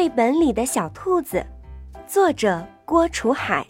[0.00, 1.44] 绘本里的小兔子，
[2.06, 3.66] 作者郭楚海。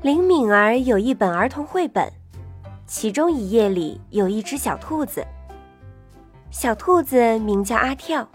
[0.00, 2.10] 林敏儿有一本儿童绘本，
[2.86, 5.22] 其中一页里有一只小兔子。
[6.50, 8.26] 小兔子名叫阿跳，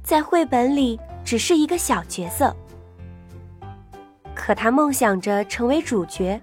[0.00, 2.54] 在绘本里只是一个小角色，
[4.32, 6.40] 可他梦想着成为主角，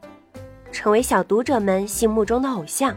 [0.74, 2.94] 成为小读者们心目中的偶像。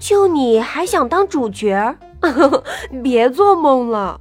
[0.00, 1.94] 就你还想当主角？
[3.02, 4.18] 别做梦了！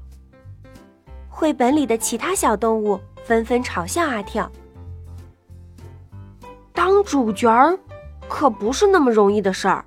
[1.30, 4.52] 绘本里的其他小动物纷纷嘲笑阿跳。
[6.74, 7.50] 当主角
[8.28, 9.86] 可不是那么容易的事儿。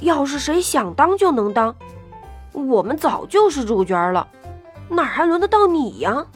[0.00, 1.74] 要是谁想当就能当，
[2.52, 4.26] 我们早就是主角了，
[4.88, 6.26] 哪还轮得到你呀？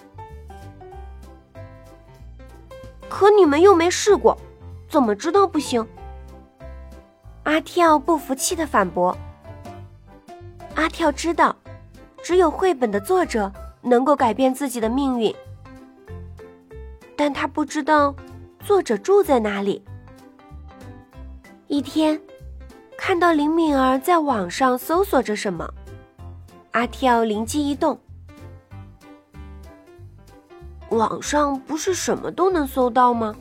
[3.09, 4.37] 可你们又没试过，
[4.89, 5.87] 怎么知道不行？
[7.47, 9.17] 阿跳不服气的反驳
[10.75, 11.55] ：“阿跳知道，
[12.21, 13.53] 只有绘本的作者
[13.83, 15.33] 能够改变自己的命运，
[17.17, 18.13] 但他不知道
[18.65, 19.81] 作者住在哪里。”
[21.69, 22.21] 一天，
[22.99, 25.73] 看到林敏儿在网上搜索着什么，
[26.73, 27.97] 阿跳灵机一动
[30.91, 33.33] ：“网上不是什么都能搜到吗？”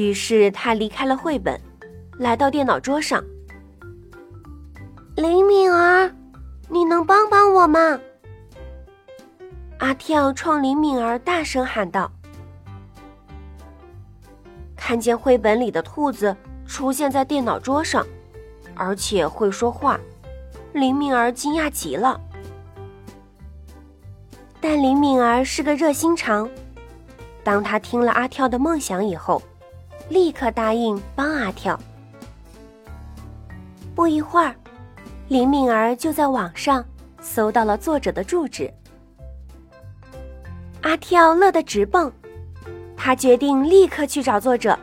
[0.00, 1.60] 于是他离开了绘本，
[2.18, 3.22] 来到电脑桌上。
[5.14, 6.10] 林敏儿，
[6.70, 8.00] 你能帮帮我吗？
[9.78, 12.10] 阿跳冲林敏儿大声喊道。
[14.74, 16.34] 看见绘本里的兔子
[16.66, 18.06] 出现在电脑桌上，
[18.74, 20.00] 而且会说话，
[20.72, 22.18] 林敏儿惊讶极了。
[24.62, 26.48] 但林敏儿是个热心肠，
[27.44, 29.42] 当他听了阿跳的梦想以后。
[30.10, 31.78] 立刻答应帮阿跳。
[33.94, 34.54] 不一会儿，
[35.28, 36.84] 林敏儿就在网上
[37.20, 38.68] 搜到了作者的住址。
[40.82, 42.10] 阿跳乐得直蹦，
[42.96, 44.76] 他决定立刻去找作者。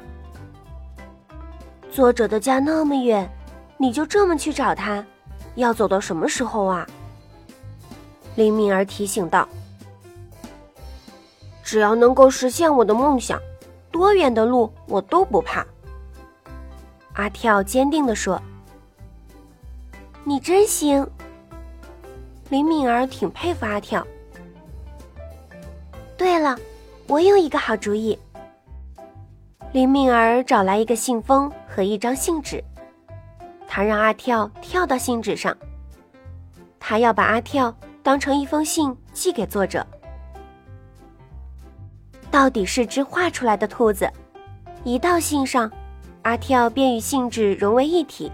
[1.91, 3.29] 作者的家那么远，
[3.77, 5.03] 你就这么去找他，
[5.55, 6.87] 要走到什么时候啊？
[8.35, 9.45] 林敏儿提醒道
[11.63, 13.37] ：“只要能够实现我的梦想。”
[13.97, 15.65] 多远的路我都不怕。
[17.13, 18.39] 阿跳坚定地说
[20.23, 21.05] ：“你真行。”
[22.49, 24.05] 林敏儿挺佩服阿跳。
[26.15, 26.55] 对了，
[27.07, 28.17] 我有一个好主意。
[29.71, 32.63] 林敏儿找来一个信封和一张信纸，
[33.67, 35.57] 她让阿跳跳到信纸上，
[36.79, 39.83] 她要把阿跳当成一封信寄给作者。
[42.37, 44.07] 到底是只画出来的兔子，
[44.83, 45.71] 一到信上，
[46.21, 48.31] 阿跳便与信纸融为一体，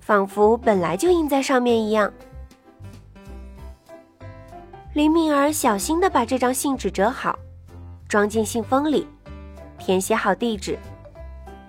[0.00, 2.10] 仿佛本来就印在上面一样。
[4.94, 7.38] 林敏儿小心的把这张信纸折好，
[8.08, 9.06] 装进信封里，
[9.76, 10.78] 填写好地址，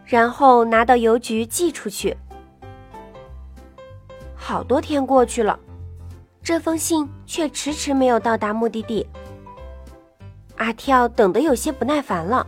[0.06, 2.16] 然后拿到邮局寄出去。
[4.34, 5.60] 好多天过去了，
[6.42, 9.06] 这封信却迟迟没有到达目的地。
[10.60, 12.46] 阿跳等得有些不耐烦了，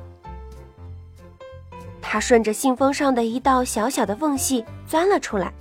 [2.02, 5.52] 他顺着信封上的一道小小的缝隙钻了出来。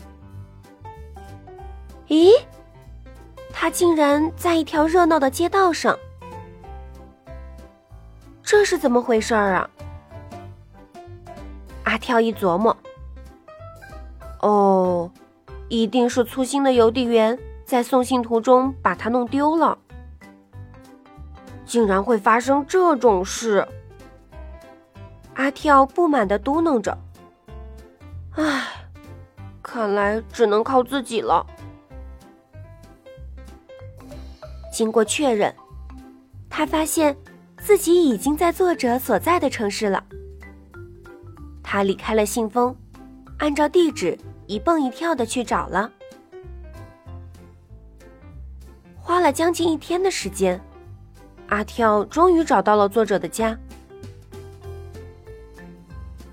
[2.09, 2.33] 咦，
[3.53, 5.97] 他竟然在一条热闹的街道上，
[8.43, 9.71] 这是怎么回事儿啊？
[11.85, 12.77] 阿跳一琢磨，
[14.41, 15.09] 哦，
[15.69, 19.79] 一定是粗心的邮递员在送信途中把它弄丢了。
[21.71, 23.65] 竟然会发生这种事！
[25.35, 26.99] 阿跳不满的嘟囔着
[28.35, 28.67] ：“唉，
[29.63, 31.47] 看来只能靠自己了。”
[34.75, 35.55] 经过确认，
[36.49, 37.17] 他发现
[37.59, 40.05] 自己已经在作者所在的城市了。
[41.63, 42.75] 他离开了信封，
[43.39, 44.19] 按照地址
[44.49, 45.89] 一蹦一跳的去找了，
[48.99, 50.61] 花了将近一天的时间。
[51.51, 53.59] 阿跳终于找到了作者的家，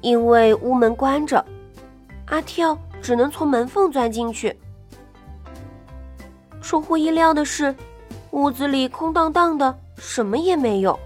[0.02, 1.44] 因为屋门关着，
[2.28, 4.56] 阿跳只能从门缝钻进去。
[6.62, 7.75] 出乎意料的是，
[8.30, 10.98] 屋子里空荡荡的，什么也没有。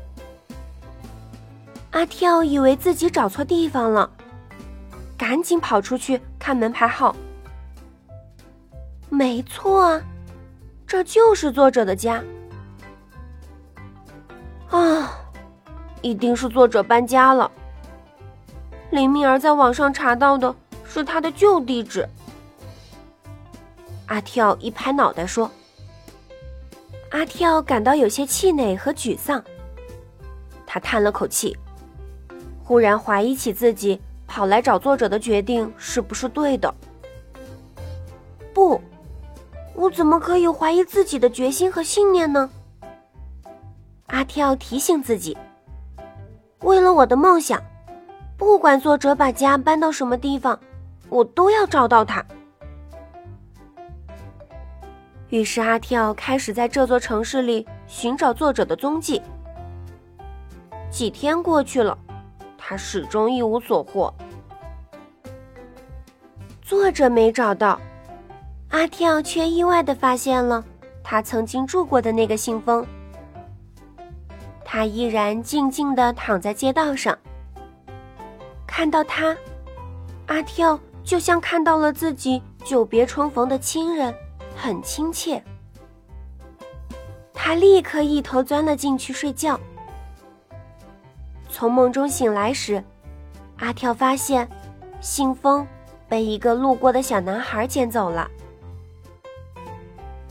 [1.91, 4.09] 阿跳以为自己找错地方了，
[5.17, 7.15] 赶紧跑出去看门牌号。
[9.09, 10.01] 没错啊，
[10.85, 12.21] 这就是作者的家。
[16.01, 17.49] 一定是作者搬家了。
[18.89, 20.53] 林敏儿在网上查到的
[20.85, 22.07] 是他的旧地址。
[24.07, 25.49] 阿跳一拍脑袋说
[27.11, 29.41] ：“阿跳感到有些气馁和沮丧。
[30.65, 31.55] 他叹了口气，
[32.63, 36.73] 忽然怀疑起自己跑来找作者的决定是不是对的。
[38.53, 38.81] 不，
[39.73, 42.49] 我怎么可以怀疑自己的决心和信念呢？”
[44.07, 45.37] 阿跳提醒自己
[46.61, 47.61] ：“为了我的梦想，
[48.37, 50.59] 不管作者把家搬到什么地方，
[51.09, 52.23] 我都要找到他。”
[55.29, 59.21] 于是阿跳开始在这座城市里寻找作者的踪迹。
[60.89, 61.97] 几天过去了，
[62.57, 64.13] 他始终一无所获。
[66.61, 67.79] 作者没找到，
[68.69, 70.63] 阿跳却意外的发现了
[71.01, 72.85] 他曾经住过的那个信封。
[74.73, 77.17] 他依然静静地躺在街道上。
[78.65, 79.35] 看到他，
[80.27, 84.15] 阿跳就像看到了自己久别重逢的亲人，
[84.55, 85.43] 很亲切。
[87.33, 89.59] 他立刻一头钻了进去睡觉。
[91.49, 92.81] 从梦中醒来时，
[93.57, 94.47] 阿跳发现
[95.01, 95.67] 信封
[96.07, 98.31] 被一个路过的小男孩捡走了。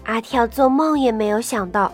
[0.05, 1.93] 阿跳做梦也没有想到，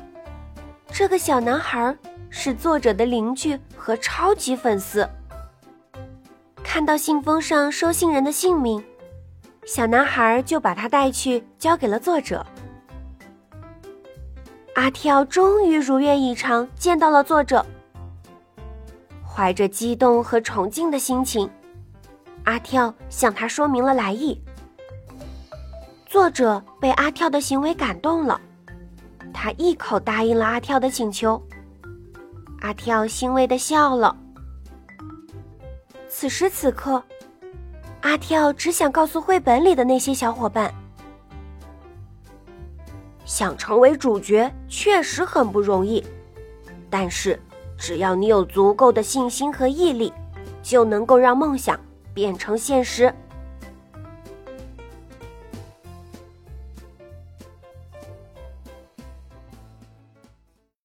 [0.92, 1.92] 这个小男孩。
[2.30, 5.08] 是作者的邻居和超级粉丝。
[6.62, 8.84] 看到信封上收信人的姓名，
[9.64, 12.44] 小男孩就把他带去交给了作者。
[14.74, 17.64] 阿跳终于如愿以偿见到了作者，
[19.26, 21.50] 怀着激动和崇敬的心情，
[22.44, 24.38] 阿跳向他说明了来意。
[26.04, 28.38] 作者被阿跳的行为感动了，
[29.32, 31.42] 他一口答应了阿跳的请求。
[32.66, 34.16] 阿跳欣慰的笑了。
[36.08, 37.00] 此时此刻，
[38.00, 40.74] 阿跳只想告诉绘本里的那些小伙伴：
[43.24, 46.04] 想成为主角确实很不容易，
[46.90, 47.40] 但是
[47.78, 50.12] 只要你有足够的信心和毅力，
[50.60, 51.78] 就能够让梦想
[52.12, 53.14] 变成现实。